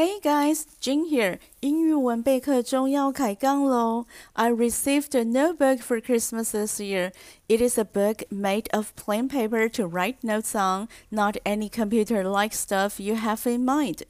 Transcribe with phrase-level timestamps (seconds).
[0.00, 1.38] Hey guys, Jin here.
[1.60, 4.04] 英语文备课中要开杠喽！
[4.34, 7.12] I received a notebook for Christmas this year.
[7.48, 12.54] It is a book made of plain paper to write notes on, not any computer-like
[12.54, 14.02] stuff you have in mind.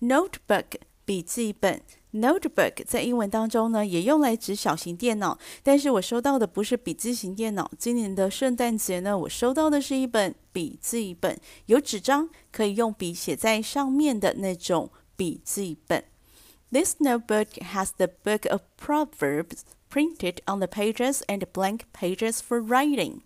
[0.00, 1.82] Notebook 笔记本。
[2.12, 7.70] Notebook 在英文当中呢，也用来指小型电脑，但是我收到的不是笔记型电脑。
[7.76, 14.90] 今年的圣诞节呢，我收到的是一本笔记本，有纸张，可以用笔写在上面的那种。
[15.17, 15.77] BG
[16.71, 22.61] This notebook has the Book of Proverbs printed on the pages and blank pages for
[22.61, 23.23] writing.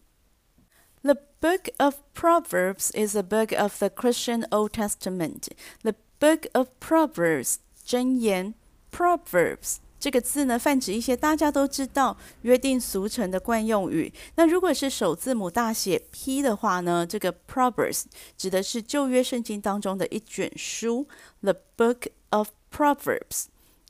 [1.04, 5.50] The Book of Proverbs is a book of the Christian Old Testament.
[5.84, 8.56] The Book of Proverbs, 箴言,
[8.90, 14.14] Proverbs 这个字呢，泛指一些大家都知道、约定俗成的惯用语。
[14.36, 18.04] 那如果是首字母大写 P 的话呢，这个 Proverbs
[18.38, 21.08] 指的是旧约圣经当中的一卷书
[21.42, 23.46] ，The Book of Proverbs，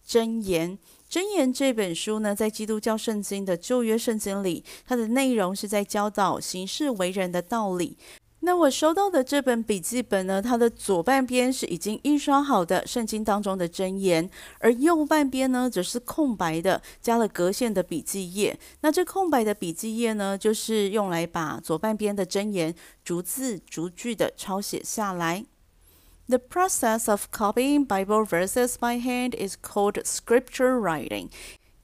[0.08, 0.80] 箴言。
[1.10, 7.98] 箴言这本书呢，在基督教圣经的旧约圣经里，它的内容是在教导行事为人的道理。
[8.45, 14.31] 那我收到的这本笔记本呢，它的左半边是已经印刷好的圣经当中的箴言，
[14.61, 18.59] 而右半边呢则是空白的，加了格线的笔记页。
[18.81, 25.45] 那这空白的笔记页呢，就是用来把左半边的箴言逐字逐句的抄写下来。
[26.27, 31.29] The process of copying Bible verses by hand is called scripture writing.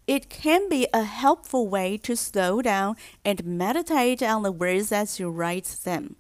[0.07, 5.21] It can be a helpful way to slow down and meditate on the words as
[5.21, 6.15] you write them.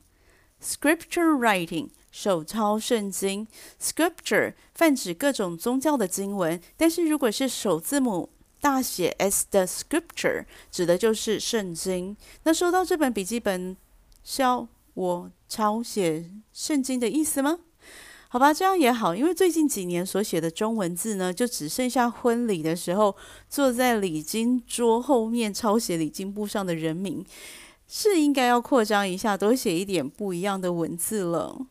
[0.61, 3.47] Scripture writing 手抄圣经
[3.81, 12.15] ，Scripture 泛指各种宗教的经文，但是如果是首字母大写 S 的 Scripture，指的就是圣经。
[12.43, 13.75] 那收到这本笔记本，
[14.23, 17.59] 是要我抄写圣经的意思吗？
[18.27, 23.15] 好吧，这样也好，因为最近几年所写的中文字呢，就只剩下婚礼的时候
[23.49, 27.25] 坐在礼金桌后面抄写礼金簿上的人名。
[27.93, 31.67] 是应该要扩张一下，多写一点不一样的文字了。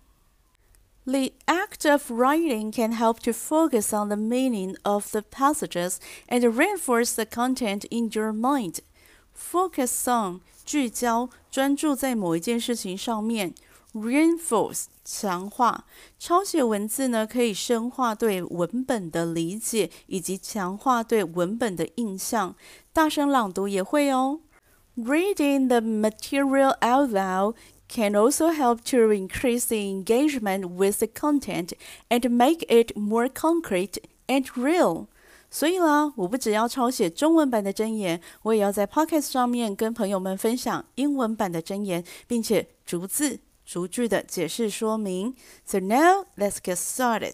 [1.04, 5.96] The act of writing can help to focus on the meaning of the passages
[6.28, 8.80] and reinforce the content in your mind.
[9.34, 13.54] Focus on 聚焦，专注在某一件事情上面。
[13.94, 15.84] Reinforce 强化，
[16.18, 22.54] 抄写文字呢，可以深化对文本的理解，以及强化对文本的印象。
[22.92, 24.40] 大声朗读也会哦。
[24.99, 27.55] Reading the material out loud
[27.87, 31.73] can also help to increase the engagement with the content
[32.09, 33.97] and make it more concrete
[34.27, 35.07] and real.
[35.51, 45.35] 所以啦，我不只要抄写中文版的箴言，我也要在 Podcast 上面跟朋友们分享英文版的箴言，并且逐字逐句的解释说明。
[45.65, 47.33] So now let's get started.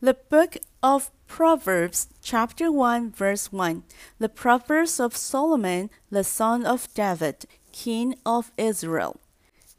[0.00, 3.82] The book of Proverbs chapter 1 verse 1
[4.20, 9.16] The Proverbs of Solomon the son of David king of Israel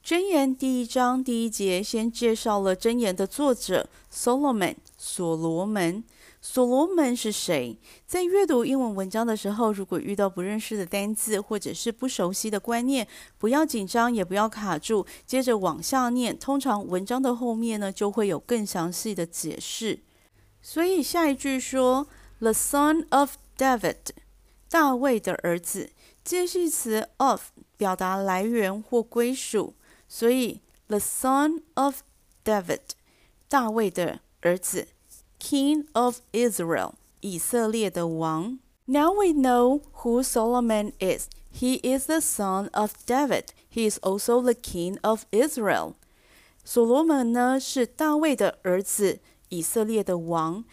[0.03, 6.03] 箴言第一章第一节先介绍了箴言的作者 Solomon 所罗门。
[6.41, 7.77] 所罗门是谁？
[8.05, 13.07] 在阅读英文文章的时候，如果遇到不认识的单字或者是不熟悉的观念，
[13.37, 16.37] 不要紧张，也不要卡住，接着往下念。
[16.37, 19.99] 通常文章的后面呢，就会有更详细的解释。
[20.62, 22.06] 所以下一句说，
[22.38, 23.96] the son of David，
[24.68, 25.90] 大卫的儿子。
[26.24, 29.74] 介系词 of 表达来源或归属，
[30.08, 32.00] 所以 the son of
[32.42, 32.80] David，
[33.46, 34.88] 大卫的儿子，
[35.38, 38.58] King of Israel，以色列的王。
[38.86, 41.28] Now we know who Solomon is.
[41.52, 43.48] He is the son of David.
[43.70, 45.92] He is also the king of Israel.
[46.64, 49.20] 所罗门呢是大卫的儿子。
[49.48, 50.64] 以色列的王。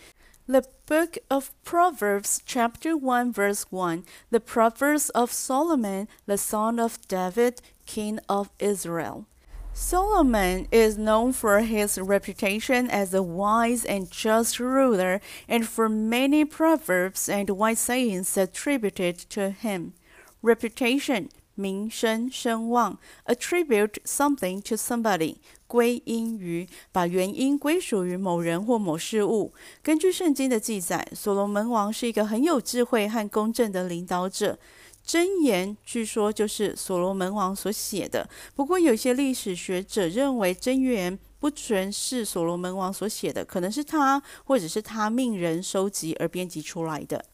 [0.48, 6.98] The book of Proverbs, chapter 1, verse 1 The Proverbs of Solomon, the son of
[7.08, 9.26] David, king of Israel.
[9.74, 16.44] Solomon is known for his reputation as a wise and just ruler and for many
[16.44, 19.94] proverbs and wise sayings attributed to him.
[20.42, 25.37] Reputation 名声声望，attribute something to somebody，
[25.67, 29.53] 归因于，把原因归属于某人或某事物。
[29.83, 34.59] 根据圣经的记载，所罗门王是一个很有智慧和公正的领导者。
[35.05, 47.25] 箴言据说就是所罗门王所写的，不过有些历史学者认为箴言不全是所罗门王所写的，可能是他或者是他命人收集而编辑出来的。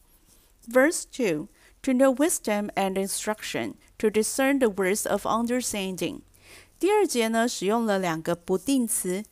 [0.71, 1.47] Verse two.
[1.82, 6.20] to know wisdom and instruction, to discern the words of understanding。
[6.78, 9.24] 第二节呢，使用了两个不定词，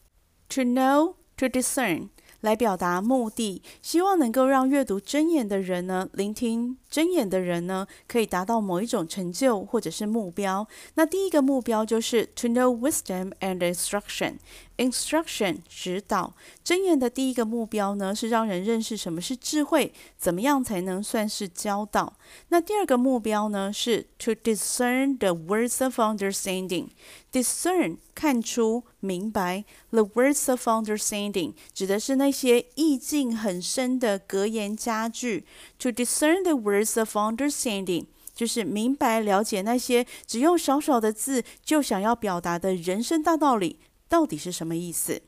[0.49, 2.09] to know、to discern，
[2.41, 10.68] 来表达目的，希望能够让阅读箴言的人呢，聆听 箴言的人呢，可以达到某一种成就或者是目标。
[10.96, 14.36] 那第一个目标就是 to know wisdom and instruction。
[14.78, 16.34] Instruction 指导，
[16.66, 22.18] 箴言的第一个目标呢是让人认识什么是智慧，怎么样才能算是教导。
[22.48, 26.88] 那第二个目标呢是 to discern the words of understanding。
[27.32, 35.46] discern 看出、明白，the words of understanding 指的是那些意境很深的格言佳句。
[35.78, 43.79] to discern the words of understanding 就是明白、了解那些只用少少的字就想要表达的人生大道理。
[44.09, 45.23] 到底是什么意思？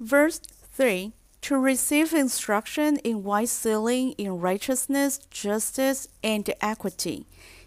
[0.00, 0.38] Verse
[0.76, 1.12] three.
[1.42, 7.24] To receive instruction in wise dealing, in righteousness, justice, and equity。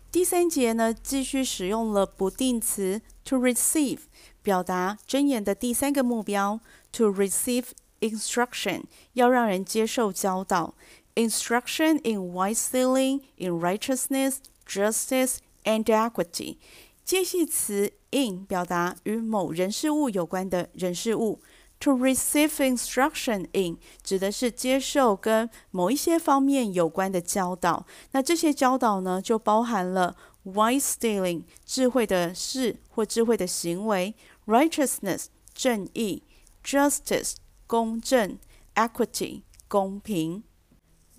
[0.09, 3.99] 第三节呢，继续使用了不定词 to receive，
[4.41, 6.61] 表达箴言的第三个目标。
[6.93, 7.65] To receive
[7.99, 10.75] instruction，要让人接受教导。
[11.19, 16.57] Instruction in wise dealing, in righteousness, justice, and equity。
[17.05, 21.39] 介系词 in 表达与某人事物有关的人事物。
[21.79, 27.85] To receive instruction in 指的是接受跟某一些方面有关的教导。
[28.11, 34.15] 那这些教导呢，就包含了 wise dealing 智慧的事或智慧的行为，
[34.47, 36.23] righteousness 正义，
[36.63, 37.35] justice
[37.67, 38.39] 公正，
[38.75, 40.43] equity 公平。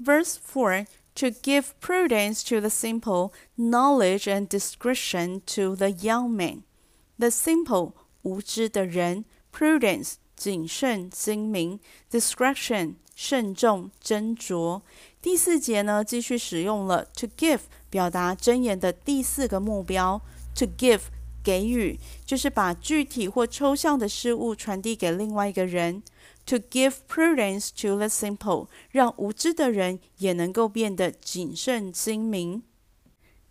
[0.01, 0.87] Verse four.
[1.17, 6.63] to give prudence to the simple, knowledge and discretion to the young man.
[7.19, 11.81] The simple 无知的人，prudence 谨慎精明，
[12.11, 14.83] discretion 慎重斟酌。
[15.23, 20.21] 第四节呢，继续使用了 to give 表达真言的第四个目标，
[20.55, 21.01] to give
[21.43, 26.03] 给予，就是把具体或抽象的事物传递给另外一个人。
[26.47, 32.63] To give prudence to the simple，让无知的人也能够变得谨慎精明。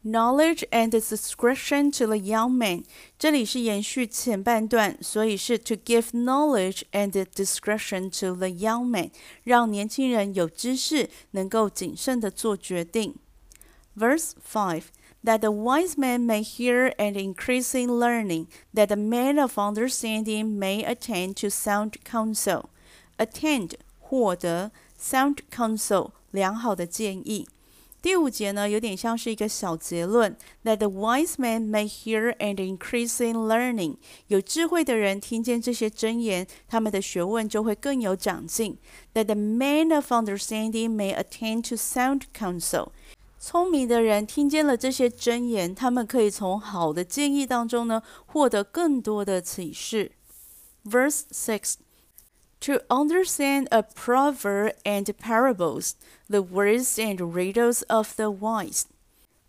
[0.06, 2.84] Knowledge and discretion to the young man，
[3.18, 9.12] 这里是延续前半段，所以是 to give knowledge and discretion to the young man，
[9.44, 13.16] 让年轻人有知识，能够谨慎的做决定。
[13.98, 20.57] Verse five。that the wise man may hear and increase in learning, that the man of understanding
[20.57, 22.69] may attain to sound counsel.
[23.19, 27.48] Attend 获得 sound counsel 良好的建议。
[28.02, 33.96] 第五节呢，有点像是一个小结论，that the wise man may hear and increase in learning。
[34.28, 38.78] 有智慧的人听见这些箴言，他们的学问就会更有长进。
[39.16, 42.90] That the man of understanding may attain to sound counsel。
[43.40, 50.12] 聪明的人听见了这些箴言，他们可以从好的建议当中呢，获得更多的启示。
[50.84, 51.74] Verse six.
[52.61, 55.95] to understand a proverb and parables,
[56.29, 58.85] the words and riddles of the wise.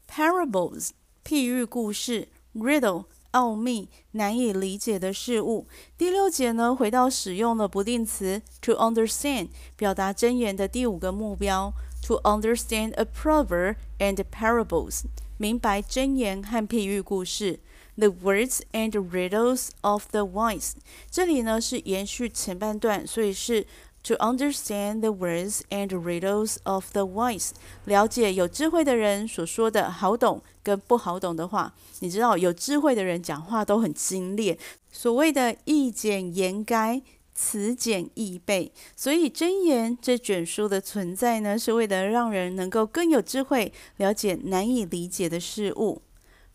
[0.08, 0.92] Parables,
[1.24, 5.68] 譬喻故事；riddle，奥秘，难以理解的事物。
[5.98, 15.04] 第六节呢，回到使用了不定词 to understand，表达箴言的第五个目标：to understand a proverb and parables,
[15.38, 17.60] 明白箴言和譬喻故事。
[17.98, 20.74] The words and riddles of the wise，
[21.10, 23.66] 这里呢是延续前半段，所以是
[24.04, 27.52] to understand the words and riddles of the wise，
[27.86, 31.74] 了解有智慧的人所说的好懂跟不好懂的话。
[32.00, 34.57] 你知道有智慧的人讲话都很精炼，
[34.92, 37.02] 所谓的意简言赅。
[37.33, 46.04] 词简意备，所以箴言这卷书的存在呢，是为了让人能够更有智慧，了解难以理解的事物。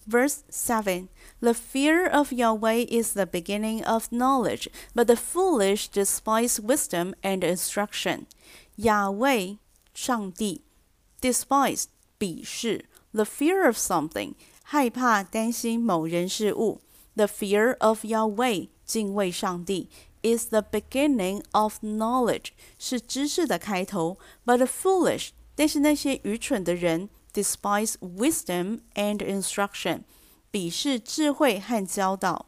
[0.08, 1.08] Verse seven.
[1.39, 7.43] The fear of Yahweh is the beginning of knowledge, but the foolish despise wisdom and
[7.43, 8.27] instruction.
[8.77, 9.57] Yahweh,
[9.93, 10.61] 上帝，
[11.21, 11.85] despise
[12.19, 16.81] 鄙视，the fear of something 害怕担心某人事物，
[17.15, 19.89] the fear of Yahweh 敬畏上帝
[20.21, 30.03] is the beginning of knowledge 是知识的开头，but the foolish 但是那些愚蠢的人 despise wisdom and instruction
[30.56, 32.46] 鄙视智慧和教导。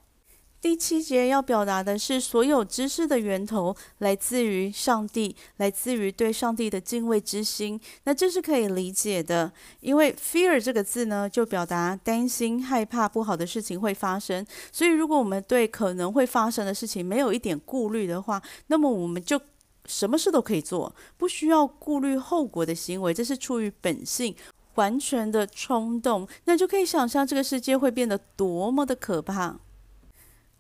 [0.62, 7.78] 第七节要表达的是，所有知识的源头来自于上帝，来自于对上帝的敬畏之心。
[8.04, 14.44] 那这是可以理解的，因为 fear 这个字呢，就表达担心、害怕不好的事情会发生。
[14.72, 19.38] 所以，如果我们对可能会发生的事情没有一点顾虑的话，那么我们就
[19.84, 23.12] 什么事都可以做，不需要顾虑后果的行为。
[23.12, 24.34] 这是出于本性。
[24.78, 29.58] 完全的冲动，那就可以想象这个世界会变得多么的可怕。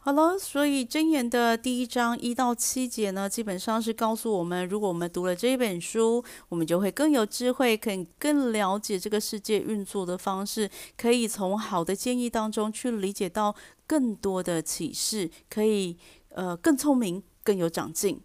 [0.00, 13.54] 好了，所以箴言的第一章一到七节呢，基本上是告诉我们，如果我们读了这一本书，我们就会更有智慧，可以更了解这个世界运作的方式，可以从好的建议当中去理解到
[13.86, 15.96] 更多的启示，可以
[16.30, 18.20] 呃更聪明，更有长进。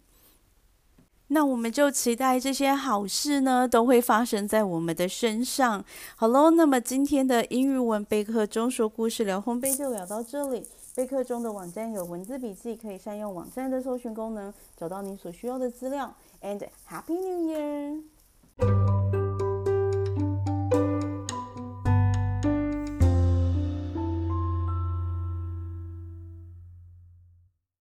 [1.34, 5.84] 那我们就期待这些好事呢，都会发生在我们的身上。
[6.14, 10.64] 好喽，那么今天的英语文备课中说故事聊烘焙就聊到这里。
[10.94, 16.14] 备课中的网站有文字笔记，可以善用网站的搜寻功能，找到你所需要的资料。
[16.40, 19.03] And Happy New Year！